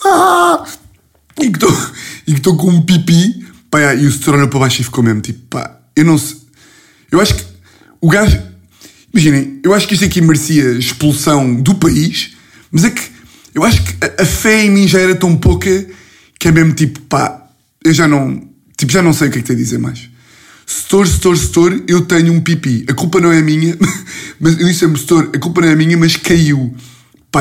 [0.05, 0.65] Ah!
[1.39, 1.93] e que estou
[2.27, 5.03] e que estou com um pipi, pá, e o setor olhou para baixo e ficou
[5.03, 6.37] mesmo tipo, pá, eu não sei.
[7.11, 7.43] Eu acho que
[7.99, 8.41] o gajo,
[9.13, 12.31] imaginem, eu acho que isto aqui merecia expulsão do país,
[12.71, 13.01] mas é que
[13.53, 15.85] eu acho que a, a fé em mim já era tão pouca
[16.39, 17.42] que é mesmo tipo, pá,
[17.83, 20.09] eu já não, tipo, já não sei o que é que a dizer mais.
[20.65, 22.85] Setor, setor, setor, eu tenho um pipi.
[22.89, 23.77] A culpa não é minha,
[24.39, 26.73] mas eu disse sempre, setor, a culpa não é minha, mas caiu.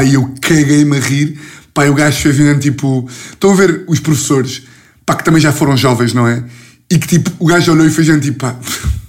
[0.04, 1.38] E eu caguei-me a rir.
[1.76, 3.08] E o gajo fez mesmo tipo.
[3.30, 4.62] Estão a ver os professores,
[5.04, 6.44] pá, que também já foram jovens, não é?
[6.90, 8.58] E que tipo, o gajo olhou e fez tipo, pá.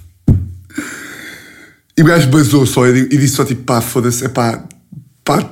[1.96, 4.64] E o gajo basou só e disse só tipo, pá, foda-se, é pá,
[5.24, 5.48] pá,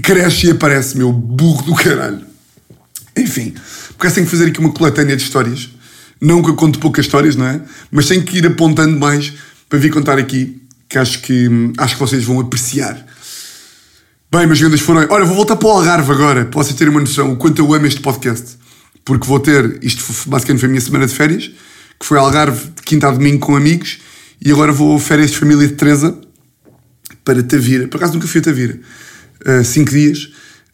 [0.00, 2.20] cresce e aparece, meu burro do caralho.
[3.16, 3.54] Enfim,
[3.90, 5.70] porque assim que fazer aqui uma coletânea de histórias.
[6.20, 7.60] Não que eu conte poucas histórias, não é?
[7.90, 9.32] Mas tenho que ir apontando mais
[9.68, 11.48] para vir contar aqui, que acho que,
[11.78, 13.04] acho que vocês vão apreciar.
[14.30, 15.06] Bem, meus grandes foram.
[15.10, 17.72] Olha, vou voltar para o Algarve agora, para vocês terem uma noção o quanto eu
[17.72, 18.56] amo este podcast.
[19.04, 19.78] Porque vou ter.
[19.80, 21.52] Isto basicamente foi a minha semana de férias,
[22.00, 23.98] que foi Algarve de quinta a domingo com amigos,
[24.44, 26.18] e agora vou férias de família de Teresa
[27.24, 27.86] para Tavira.
[27.86, 28.80] Por acaso nunca fui a Tavira.
[29.46, 30.24] Uh, cinco dias.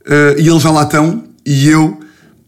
[0.06, 1.99] Uh, e eles já lá estão, e eu,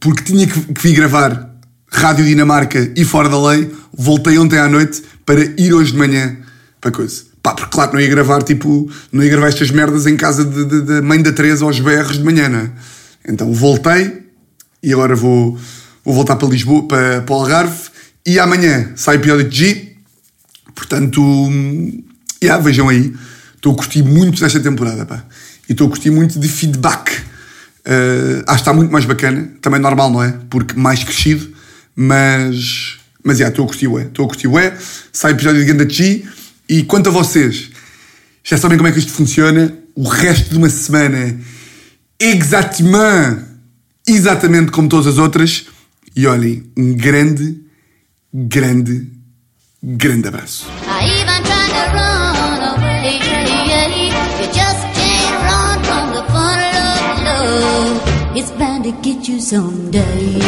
[0.02, 1.54] porque tinha que, que vir gravar
[1.88, 6.36] Rádio Dinamarca e Fora da Lei, voltei ontem à noite para ir hoje de manhã
[6.80, 7.22] para coisa.
[7.40, 11.00] Pá, porque claro, não ia gravar tipo, não ia gravar estas merdas em casa de
[11.02, 12.70] mãe da Teresa aos berros de manhã, não é?
[13.28, 14.22] Então voltei
[14.82, 15.56] e agora vou,
[16.04, 17.90] vou voltar para Lisboa, para, para o Algarve
[18.26, 19.96] e amanhã sai episódio de G.
[20.74, 21.22] Portanto,
[22.42, 23.14] yeah, vejam aí.
[23.54, 25.24] Estou a curtir muito desta temporada, pá.
[25.68, 27.31] E estou a curtir muito de feedback.
[27.86, 29.50] Uh, acho que está muito mais bacana.
[29.60, 30.38] Também normal, não é?
[30.48, 31.52] Porque mais crescido.
[31.94, 34.04] Mas, mas, yeah, estou a curtir ué.
[34.04, 34.76] Estou a curtir ué.
[35.12, 36.24] Sai episódio de Ganda G.
[36.68, 37.70] E quanto a vocês,
[38.42, 39.76] já sabem como é que isto funciona?
[39.94, 41.38] O resto de uma semana,
[42.18, 43.44] exatamente,
[44.06, 45.66] exatamente como todas as outras.
[46.14, 47.60] E olhem, um grande,
[48.32, 49.08] grande,
[49.82, 50.66] grande abraço.
[58.82, 60.40] To get you someday.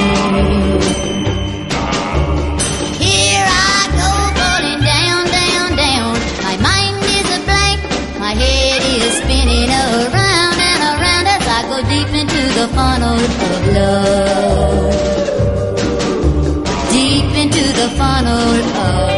[2.99, 6.18] Here I go, falling down, down, down.
[6.43, 7.80] My mind is a blank,
[8.18, 13.18] my head is spinning around and around as I go deep into the funnel
[13.49, 14.95] of love.
[16.91, 18.51] Deep into the funnel
[18.85, 19.14] of